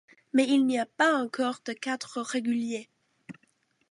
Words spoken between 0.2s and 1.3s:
Mais il n’y a pas